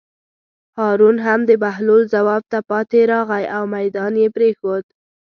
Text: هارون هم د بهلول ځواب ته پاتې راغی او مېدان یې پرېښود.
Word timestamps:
هارون 0.77 1.17
هم 1.25 1.39
د 1.49 1.51
بهلول 1.63 2.03
ځواب 2.13 2.43
ته 2.51 2.59
پاتې 2.69 2.99
راغی 3.13 3.45
او 3.55 3.63
مېدان 3.75 4.13
یې 4.21 4.29
پرېښود. 4.35 4.85